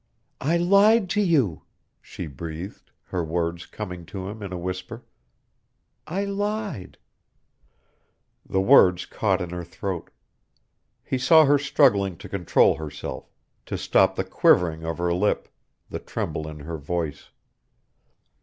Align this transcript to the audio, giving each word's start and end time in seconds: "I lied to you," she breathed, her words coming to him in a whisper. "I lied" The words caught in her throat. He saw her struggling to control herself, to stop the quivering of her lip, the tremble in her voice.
"I 0.41 0.57
lied 0.57 1.11
to 1.11 1.21
you," 1.21 1.61
she 2.01 2.25
breathed, 2.25 2.89
her 3.03 3.23
words 3.23 3.67
coming 3.67 4.03
to 4.07 4.27
him 4.27 4.41
in 4.41 4.51
a 4.51 4.57
whisper. 4.57 5.03
"I 6.07 6.25
lied" 6.25 6.97
The 8.49 8.61
words 8.61 9.05
caught 9.05 9.41
in 9.41 9.51
her 9.51 9.63
throat. 9.63 10.09
He 11.03 11.19
saw 11.19 11.45
her 11.45 11.59
struggling 11.59 12.17
to 12.17 12.27
control 12.27 12.77
herself, 12.77 13.29
to 13.67 13.77
stop 13.77 14.15
the 14.15 14.23
quivering 14.25 14.83
of 14.83 14.97
her 14.97 15.13
lip, 15.13 15.47
the 15.91 15.99
tremble 15.99 16.47
in 16.47 16.61
her 16.61 16.79
voice. 16.79 17.29